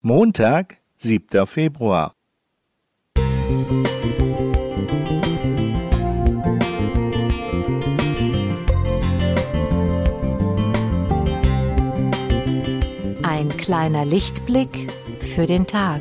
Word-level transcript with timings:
Montag, 0.00 0.76
7. 0.94 1.44
Februar. 1.44 2.14
Ein 13.24 13.48
kleiner 13.56 14.04
Lichtblick 14.04 14.92
für 15.18 15.46
den 15.46 15.66
Tag. 15.66 16.00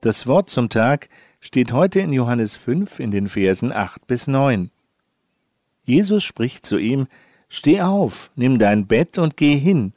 Das 0.00 0.26
Wort 0.26 0.48
zum 0.48 0.70
Tag 0.70 1.10
steht 1.40 1.72
heute 1.72 2.00
in 2.00 2.14
Johannes 2.14 2.56
5 2.56 3.00
in 3.00 3.10
den 3.10 3.28
Versen 3.28 3.70
8 3.70 4.06
bis 4.06 4.28
9. 4.28 4.70
Jesus 5.84 6.24
spricht 6.24 6.64
zu 6.64 6.78
ihm, 6.78 7.06
Steh 7.48 7.82
auf, 7.82 8.30
nimm 8.34 8.58
dein 8.58 8.86
Bett 8.86 9.18
und 9.18 9.36
geh 9.36 9.58
hin. 9.58 9.92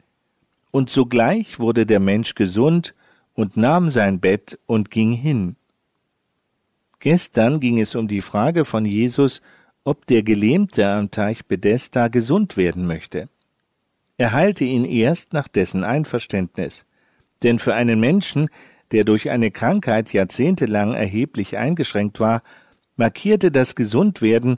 Und 0.71 0.89
sogleich 0.89 1.59
wurde 1.59 1.85
der 1.85 2.01
Mensch 2.01 2.35
gesund 2.35 2.95
und 3.33 3.55
nahm 3.55 3.89
sein 3.89 4.19
Bett 4.19 4.59
und 4.65 4.91
ging 4.91 5.13
hin. 5.13 5.55
Gestern 6.99 7.61
ging 7.61 7.79
es 7.79 7.95
um 7.95 8.09
die 8.09 8.21
Frage 8.21 8.65
von 8.65 8.85
Jesus, 8.85 9.41
ob 9.85 10.05
der 10.07 10.23
Gelähmte 10.23 10.85
am 10.85 11.11
Teich 11.11 11.45
Bethesda 11.45 12.09
gesund 12.09 12.57
werden 12.57 12.87
möchte. 12.87 13.29
Er 14.17 14.33
heilte 14.33 14.65
ihn 14.65 14.83
erst 14.83 15.31
nach 15.31 15.47
dessen 15.47 15.85
Einverständnis. 15.85 16.85
Denn 17.43 17.59
für 17.59 17.75
einen 17.75 17.99
Menschen, 17.99 18.49
der 18.93 19.03
durch 19.03 19.31
eine 19.31 19.51
Krankheit 19.51 20.13
jahrzehntelang 20.13 20.93
erheblich 20.93 21.57
eingeschränkt 21.57 22.19
war, 22.19 22.43
markierte 22.95 23.51
das 23.51 23.75
Gesundwerden 23.75 24.57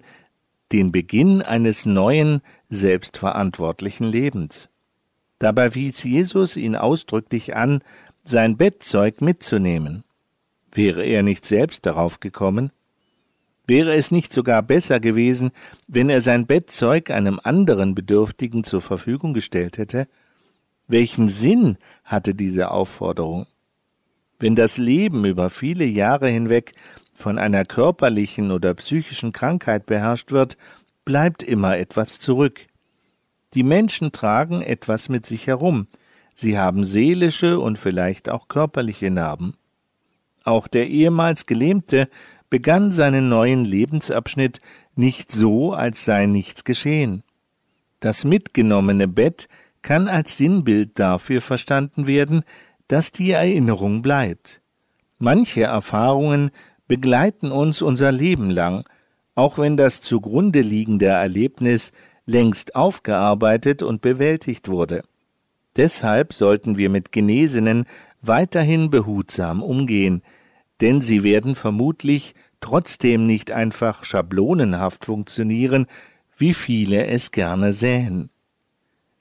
den 0.73 0.91
Beginn 0.91 1.41
eines 1.41 1.85
neuen, 1.85 2.41
selbstverantwortlichen 2.69 4.05
Lebens. 4.05 4.69
Dabei 5.39 5.73
wies 5.73 6.03
Jesus 6.03 6.57
ihn 6.57 6.75
ausdrücklich 6.75 7.55
an, 7.55 7.81
sein 8.23 8.57
Bettzeug 8.57 9.21
mitzunehmen. 9.21 10.03
Wäre 10.71 11.05
er 11.05 11.23
nicht 11.23 11.45
selbst 11.45 11.85
darauf 11.85 12.19
gekommen? 12.19 12.71
Wäre 13.67 13.95
es 13.95 14.11
nicht 14.11 14.33
sogar 14.33 14.61
besser 14.63 14.99
gewesen, 14.99 15.51
wenn 15.87 16.09
er 16.09 16.19
sein 16.19 16.45
Bettzeug 16.45 17.09
einem 17.09 17.39
anderen 17.41 17.95
Bedürftigen 17.95 18.63
zur 18.65 18.81
Verfügung 18.81 19.33
gestellt 19.33 19.77
hätte? 19.77 20.07
Welchen 20.87 21.29
Sinn 21.29 21.77
hatte 22.03 22.35
diese 22.35 22.71
Aufforderung? 22.71 23.47
Wenn 24.39 24.55
das 24.55 24.77
Leben 24.77 25.25
über 25.25 25.49
viele 25.49 25.85
Jahre 25.85 26.29
hinweg 26.29 26.73
von 27.13 27.37
einer 27.37 27.63
körperlichen 27.63 28.51
oder 28.51 28.73
psychischen 28.73 29.31
Krankheit 29.31 29.85
beherrscht 29.85 30.31
wird, 30.31 30.57
bleibt 31.05 31.43
immer 31.43 31.77
etwas 31.77 32.19
zurück. 32.19 32.67
Die 33.53 33.63
Menschen 33.63 34.11
tragen 34.11 34.61
etwas 34.61 35.07
mit 35.07 35.25
sich 35.25 35.47
herum, 35.47 35.87
sie 36.33 36.57
haben 36.57 36.83
seelische 36.83 37.59
und 37.59 37.79
vielleicht 37.79 38.29
auch 38.29 38.49
körperliche 38.49 39.09
Narben. 39.09 39.53
Auch 40.43 40.67
der 40.67 40.87
ehemals 40.89 41.45
Gelähmte 41.45 42.09
begann 42.49 42.91
seinen 42.91 43.29
neuen 43.29 43.63
Lebensabschnitt 43.63 44.59
nicht 44.95 45.31
so, 45.31 45.73
als 45.73 46.05
sei 46.05 46.25
nichts 46.25 46.63
geschehen. 46.65 47.23
Das 48.01 48.25
mitgenommene 48.25 49.07
Bett 49.07 49.47
kann 49.81 50.07
als 50.07 50.37
Sinnbild 50.37 50.99
dafür 50.99 51.41
verstanden 51.41 52.07
werden, 52.07 52.43
dass 52.87 53.11
die 53.11 53.31
Erinnerung 53.31 54.01
bleibt. 54.01 54.61
Manche 55.17 55.63
Erfahrungen 55.63 56.51
begleiten 56.87 57.51
uns 57.51 57.81
unser 57.81 58.11
Leben 58.11 58.49
lang, 58.49 58.85
auch 59.33 59.57
wenn 59.57 59.77
das 59.77 60.01
zugrunde 60.01 60.61
liegende 60.61 61.07
Erlebnis 61.07 61.91
längst 62.25 62.75
aufgearbeitet 62.75 63.81
und 63.83 64.01
bewältigt 64.01 64.67
wurde. 64.67 65.03
Deshalb 65.75 66.33
sollten 66.33 66.77
wir 66.77 66.89
mit 66.89 67.11
Genesenen 67.11 67.85
weiterhin 68.21 68.89
behutsam 68.89 69.61
umgehen, 69.61 70.21
denn 70.81 71.01
sie 71.01 71.23
werden 71.23 71.55
vermutlich 71.55 72.33
trotzdem 72.61 73.27
nicht 73.27 73.51
einfach 73.51 74.03
schablonenhaft 74.03 75.05
funktionieren, 75.05 75.85
wie 76.37 76.53
viele 76.53 77.05
es 77.07 77.31
gerne 77.31 77.71
sähen. 77.71 78.29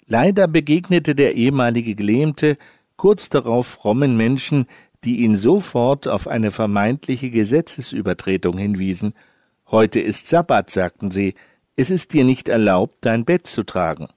Leider 0.06 0.48
begegnete 0.48 1.14
der 1.14 1.34
ehemalige 1.34 1.94
Gelähmte 1.94 2.56
kurz 3.04 3.28
darauf 3.28 3.66
frommen 3.66 4.16
Menschen, 4.16 4.64
die 5.04 5.24
ihn 5.24 5.36
sofort 5.36 6.08
auf 6.08 6.26
eine 6.26 6.50
vermeintliche 6.50 7.28
Gesetzesübertretung 7.28 8.56
hinwiesen. 8.56 9.12
Heute 9.70 10.00
ist 10.00 10.28
Sabbat, 10.28 10.70
sagten 10.70 11.10
sie, 11.10 11.34
es 11.76 11.90
ist 11.90 12.14
dir 12.14 12.24
nicht 12.24 12.48
erlaubt, 12.48 12.96
dein 13.02 13.26
Bett 13.26 13.46
zu 13.46 13.62
tragen. 13.62 14.08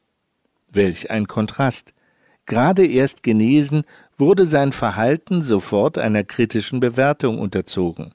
Welch 0.72 1.12
ein 1.12 1.28
Kontrast. 1.28 1.94
Gerade 2.46 2.88
erst 2.88 3.24
genesen 3.24 3.84
wurde 4.18 4.46
sein 4.46 4.72
Verhalten 4.72 5.42
sofort 5.42 5.98
einer 5.98 6.24
kritischen 6.24 6.80
Bewertung 6.80 7.40
unterzogen. 7.40 8.14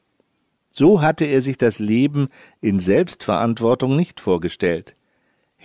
So 0.70 1.02
hatte 1.02 1.26
er 1.26 1.42
sich 1.42 1.58
das 1.58 1.80
Leben 1.80 2.28
in 2.62 2.80
Selbstverantwortung 2.80 3.94
nicht 3.94 4.20
vorgestellt. 4.20 4.96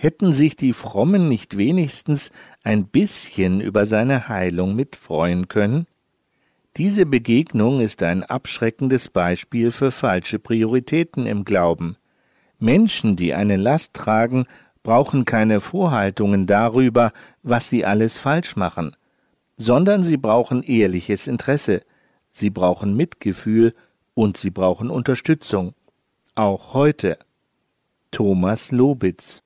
Hätten 0.00 0.32
sich 0.32 0.54
die 0.54 0.74
Frommen 0.74 1.28
nicht 1.28 1.56
wenigstens 1.56 2.30
ein 2.62 2.86
bisschen 2.86 3.60
über 3.60 3.84
seine 3.84 4.28
Heilung 4.28 4.76
mitfreuen 4.76 5.48
können? 5.48 5.88
Diese 6.76 7.04
Begegnung 7.04 7.80
ist 7.80 8.04
ein 8.04 8.22
abschreckendes 8.22 9.08
Beispiel 9.08 9.72
für 9.72 9.90
falsche 9.90 10.38
Prioritäten 10.38 11.26
im 11.26 11.44
Glauben. 11.44 11.96
Menschen, 12.60 13.16
die 13.16 13.34
eine 13.34 13.56
Last 13.56 13.92
tragen, 13.94 14.46
brauchen 14.84 15.24
keine 15.24 15.58
Vorhaltungen 15.58 16.46
darüber, 16.46 17.12
was 17.42 17.68
sie 17.68 17.84
alles 17.84 18.18
falsch 18.18 18.54
machen, 18.54 18.94
sondern 19.56 20.04
sie 20.04 20.16
brauchen 20.16 20.62
ehrliches 20.62 21.26
Interesse, 21.26 21.82
sie 22.30 22.50
brauchen 22.50 22.96
Mitgefühl 22.96 23.74
und 24.14 24.36
sie 24.36 24.50
brauchen 24.50 24.90
Unterstützung. 24.90 25.74
Auch 26.36 26.72
heute. 26.72 27.18
Thomas 28.12 28.70
Lobitz 28.70 29.42